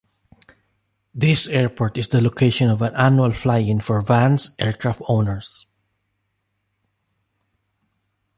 This 1.13 1.45
airport 1.45 1.95
is 1.95 2.07
the 2.07 2.21
location 2.21 2.71
of 2.71 2.81
an 2.81 2.95
annual 2.95 3.29
fly-in 3.31 3.81
for 3.81 4.01
Van's 4.01 4.49
aircraft 4.57 5.03
owners. 5.07 5.67